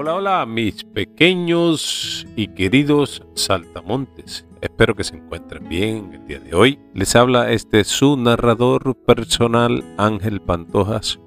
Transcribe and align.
hola, 0.00 0.14
hola, 0.14 0.46
mis 0.46 0.82
pequeños 0.82 2.26
y 2.34 2.48
queridos 2.48 3.22
saltamontes. 3.34 4.46
Espero 4.62 4.94
que 4.94 5.04
se 5.04 5.16
encuentren 5.16 5.68
bien 5.68 6.14
el 6.14 6.26
día 6.26 6.40
de 6.40 6.54
hoy. 6.54 6.78
Les 6.94 7.14
habla 7.14 7.52
este 7.52 7.84
su 7.84 8.16
narrador 8.16 8.96
personal 9.04 9.84
Ángel 9.98 10.40
Pantojas 10.40 11.20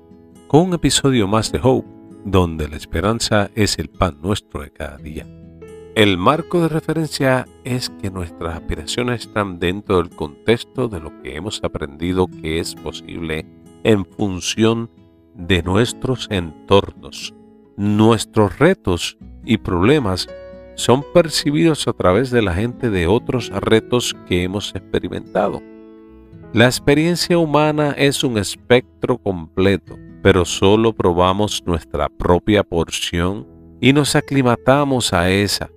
con 0.48 0.70
un 0.70 0.74
episodio 0.74 1.28
más 1.28 1.52
de 1.52 1.60
Hope, 1.62 1.88
donde 2.26 2.68
la 2.68 2.78
esperanza 2.78 3.52
es 3.54 3.78
el 3.78 3.90
pan 3.90 4.18
nuestro 4.24 4.64
de 4.64 4.72
cada 4.72 4.98
día. 4.98 5.28
El 5.94 6.18
marco 6.18 6.60
de 6.60 6.70
referencia 6.70 7.46
es 7.64 7.92
que 8.02 8.10
nuestras 8.10 8.56
aspiraciones 8.56 9.28
están 9.28 9.60
dentro 9.60 9.98
del 9.98 10.10
contexto 10.10 10.88
de 10.88 11.00
lo 11.00 11.22
que 11.22 11.36
hemos 11.36 11.64
aprendido 11.64 12.26
que 12.26 12.60
es 12.60 12.74
posible 12.74 13.46
en 13.84 14.04
función 14.04 14.90
de 15.36 15.62
nuestros 15.62 16.28
entornos 16.32 17.36
nuestros 17.78 18.60
retos 18.60 19.18
y 19.46 19.58
problemas 19.58 20.28
son 20.76 21.04
percibidos 21.14 21.88
a 21.88 21.94
través 21.94 22.32
de 22.32 22.42
la 22.42 22.54
gente 22.54 22.90
de 22.90 23.08
otros 23.08 23.50
retos 23.50 24.16
que 24.28 24.44
hemos 24.44 24.74
experimentado. 24.76 25.62
La 26.54 26.66
experiencia 26.66 27.38
humana 27.38 27.96
es 27.98 28.24
un 28.24 28.38
espectro 28.38 29.18
completo, 29.18 29.98
pero 30.22 30.46
solo 30.46 30.94
probamos 30.94 31.64
nuestra 31.66 32.10
propia 32.10 32.64
porción 32.64 33.48
y 33.82 33.94
nos 33.94 34.16
aclimatamos 34.16 35.14
a 35.14 35.30
esa. 35.30 35.70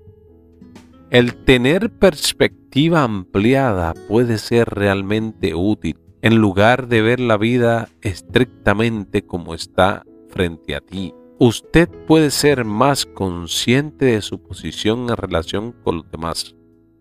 El 1.11 1.35
tener 1.45 1.91
perspectiva 1.91 3.03
ampliada 3.05 3.95
puede 4.09 4.39
ser 4.39 4.69
realmente 4.69 5.55
útil 5.55 5.99
en 6.21 6.37
lugar 6.37 6.89
de 6.89 7.03
ver 7.03 7.21
la 7.21 7.37
vida 7.37 7.89
estrictamente 8.03 9.23
como 9.23 9.55
está 9.55 10.05
frente 10.29 10.75
a 10.75 10.81
ti 10.81 11.15
usted 11.39 11.89
puede 12.07 12.31
ser 12.31 12.65
más 12.65 13.07
consciente 13.07 14.07
de 14.07 14.23
su 14.23 14.43
posición 14.43 15.09
en 15.11 15.17
relación 15.17 15.73
con 15.85 15.97
los 15.97 16.11
demás. 16.11 16.57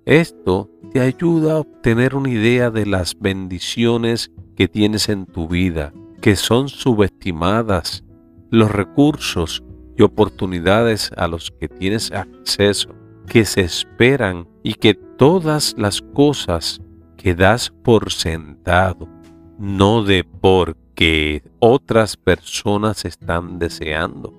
Esto 0.06 0.70
te 0.94 1.00
ayuda 1.00 1.54
a 1.54 1.60
obtener 1.60 2.16
una 2.16 2.30
idea 2.30 2.70
de 2.70 2.86
las 2.86 3.18
bendiciones 3.20 4.32
que 4.56 4.68
tienes 4.68 5.10
en 5.10 5.26
tu 5.26 5.48
vida, 5.48 5.94
que 6.22 6.36
son 6.36 6.70
subestimadas, 6.70 8.04
los 8.52 8.72
recursos 8.72 9.64
y 9.98 10.04
oportunidades 10.04 11.12
a 11.18 11.28
los 11.28 11.52
que 11.52 11.68
tienes 11.68 12.12
acceso, 12.12 12.90
que 13.28 13.46
se 13.46 13.62
esperan 13.62 14.48
y 14.64 14.74
que 14.76 14.94
todas 14.94 15.76
las 15.78 16.02
cosas 16.02 16.82
que 17.18 17.34
das 17.34 17.74
por 17.84 18.12
sentado, 18.12 19.10
no 19.58 20.04
de 20.04 20.24
por 20.24 20.76
que 20.96 21.44
otras 21.60 22.18
personas 22.18 23.06
están 23.06 23.60
deseando. 23.60 24.34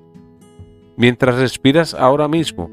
Mientras 0.96 1.36
respiras 1.36 1.94
ahora 1.94 2.28
mismo, 2.28 2.70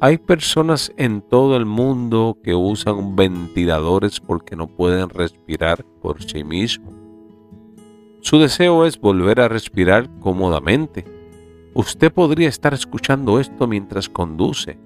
hay 0.00 0.18
personas 0.18 0.92
en 0.96 1.22
todo 1.22 1.56
el 1.56 1.64
mundo 1.64 2.36
que 2.42 2.54
usan 2.54 3.16
ventiladores 3.16 4.20
porque 4.20 4.56
no 4.56 4.66
pueden 4.66 5.08
respirar 5.08 5.84
por 6.02 6.22
sí 6.22 6.44
mismos. 6.44 6.92
Su 8.20 8.38
deseo 8.38 8.84
es 8.84 9.00
volver 9.00 9.40
a 9.40 9.48
respirar 9.48 10.08
cómodamente. 10.20 11.04
Usted 11.74 12.12
podría 12.12 12.48
estar 12.48 12.74
escuchando 12.74 13.40
esto 13.40 13.66
mientras 13.66 14.08
conduce. 14.08 14.78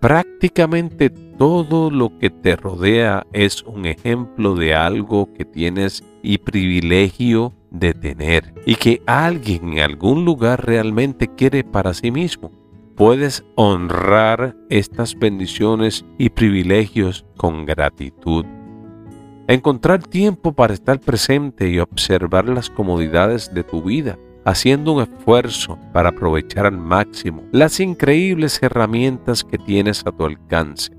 Prácticamente 0.00 1.10
todo 1.10 1.90
lo 1.90 2.18
que 2.18 2.30
te 2.30 2.54
rodea 2.56 3.26
es 3.32 3.62
un 3.62 3.86
ejemplo 3.86 4.54
de 4.54 4.74
algo 4.74 5.32
que 5.32 5.44
tienes 5.44 6.04
y 6.22 6.38
privilegio 6.38 7.54
de 7.70 7.94
tener 7.94 8.54
y 8.66 8.76
que 8.76 9.02
alguien 9.06 9.74
en 9.74 9.78
algún 9.80 10.24
lugar 10.24 10.66
realmente 10.66 11.28
quiere 11.28 11.64
para 11.64 11.94
sí 11.94 12.10
mismo. 12.10 12.50
Puedes 12.94 13.44
honrar 13.54 14.56
estas 14.70 15.18
bendiciones 15.18 16.04
y 16.18 16.30
privilegios 16.30 17.24
con 17.36 17.66
gratitud. 17.66 18.44
Encontrar 19.48 20.02
tiempo 20.02 20.52
para 20.52 20.74
estar 20.74 21.00
presente 21.00 21.68
y 21.68 21.78
observar 21.78 22.48
las 22.48 22.68
comodidades 22.68 23.52
de 23.54 23.62
tu 23.62 23.82
vida, 23.82 24.18
haciendo 24.46 24.92
un 24.92 25.02
esfuerzo 25.02 25.76
para 25.92 26.10
aprovechar 26.10 26.66
al 26.66 26.78
máximo 26.78 27.42
las 27.50 27.80
increíbles 27.80 28.62
herramientas 28.62 29.42
que 29.42 29.58
tienes 29.58 30.06
a 30.06 30.12
tu 30.12 30.24
alcance. 30.24 30.92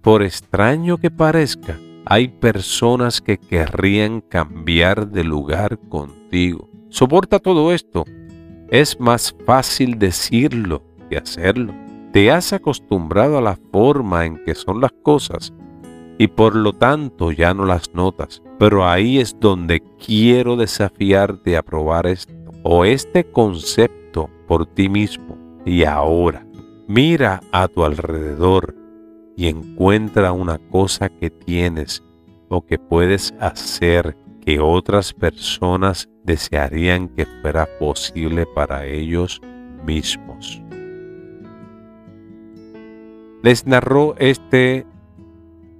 Por 0.00 0.22
extraño 0.22 0.96
que 0.96 1.10
parezca, 1.10 1.78
hay 2.06 2.28
personas 2.28 3.20
que 3.20 3.36
querrían 3.36 4.22
cambiar 4.22 5.08
de 5.08 5.24
lugar 5.24 5.78
contigo. 5.90 6.70
Soporta 6.88 7.38
todo 7.38 7.70
esto. 7.72 8.04
Es 8.70 8.98
más 8.98 9.34
fácil 9.44 9.98
decirlo 9.98 10.82
que 11.10 11.18
hacerlo. 11.18 11.74
Te 12.12 12.30
has 12.30 12.54
acostumbrado 12.54 13.36
a 13.36 13.42
la 13.42 13.58
forma 13.72 14.24
en 14.24 14.42
que 14.42 14.54
son 14.54 14.80
las 14.80 14.92
cosas 15.02 15.52
y 16.16 16.28
por 16.28 16.56
lo 16.56 16.72
tanto 16.72 17.30
ya 17.30 17.52
no 17.52 17.66
las 17.66 17.92
notas. 17.92 18.42
Pero 18.58 18.88
ahí 18.88 19.18
es 19.18 19.36
donde 19.38 19.82
quiero 20.04 20.56
desafiarte 20.56 21.58
a 21.58 21.62
probar 21.62 22.06
esto 22.06 22.43
o 22.64 22.84
este 22.84 23.24
concepto 23.24 24.28
por 24.48 24.66
ti 24.66 24.88
mismo. 24.88 25.38
Y 25.64 25.84
ahora, 25.84 26.44
mira 26.88 27.40
a 27.52 27.68
tu 27.68 27.84
alrededor 27.84 28.74
y 29.36 29.48
encuentra 29.48 30.32
una 30.32 30.58
cosa 30.58 31.08
que 31.08 31.30
tienes 31.30 32.02
o 32.48 32.64
que 32.64 32.78
puedes 32.78 33.32
hacer 33.38 34.16
que 34.44 34.60
otras 34.60 35.12
personas 35.12 36.08
desearían 36.24 37.08
que 37.08 37.26
fuera 37.40 37.68
posible 37.78 38.46
para 38.54 38.86
ellos 38.86 39.40
mismos. 39.86 40.60
Les 43.42 43.66
narró 43.66 44.14
este 44.18 44.86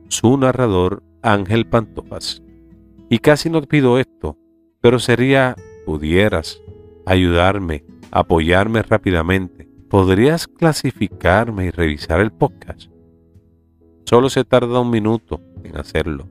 su 0.09 0.37
narrador 0.37 1.03
Ángel 1.23 1.67
Pantofas. 1.67 2.43
Y 3.09 3.19
casi 3.19 3.51
no 3.51 3.63
pido 3.63 3.99
esto, 3.99 4.37
pero 4.81 4.99
sería, 4.99 5.57
pudieras 5.87 6.61
ayudarme, 7.07 7.85
apoyarme 8.11 8.83
rápidamente. 8.83 9.69
¿Podrías 9.89 10.47
clasificarme 10.49 11.67
y 11.67 11.71
revisar 11.71 12.21
el 12.21 12.33
podcast? 12.33 12.91
Solo 14.05 14.29
se 14.29 14.45
tarda 14.45 14.81
un 14.81 14.91
minuto 14.91 15.41
en 15.63 15.77
hacerlo, 15.77 16.29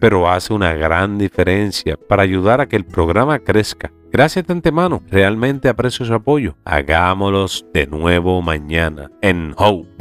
pero 0.00 0.28
hace 0.28 0.52
una 0.52 0.74
gran 0.74 1.18
diferencia 1.18 1.96
para 2.08 2.22
ayudar 2.22 2.60
a 2.60 2.66
que 2.66 2.76
el 2.76 2.84
programa 2.84 3.38
crezca. 3.38 3.92
Gracias 4.10 4.46
de 4.46 4.52
antemano, 4.52 5.02
realmente 5.10 5.68
aprecio 5.68 6.06
su 6.06 6.14
apoyo. 6.14 6.56
Hagámoslos 6.64 7.66
de 7.72 7.86
nuevo 7.86 8.40
mañana 8.42 9.10
en 9.22 9.54
Hope, 9.56 9.93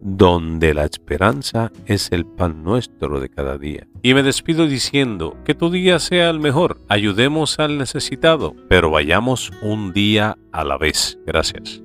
donde 0.00 0.74
la 0.74 0.84
esperanza 0.84 1.72
es 1.86 2.12
el 2.12 2.26
pan 2.26 2.62
nuestro 2.62 3.20
de 3.20 3.28
cada 3.28 3.58
día. 3.58 3.86
Y 4.02 4.14
me 4.14 4.22
despido 4.22 4.66
diciendo 4.66 5.36
que 5.44 5.54
tu 5.54 5.70
día 5.70 5.98
sea 5.98 6.30
el 6.30 6.40
mejor. 6.40 6.80
Ayudemos 6.88 7.58
al 7.58 7.78
necesitado, 7.78 8.54
pero 8.68 8.90
vayamos 8.90 9.52
un 9.62 9.92
día 9.92 10.38
a 10.52 10.64
la 10.64 10.78
vez. 10.78 11.18
Gracias. 11.26 11.82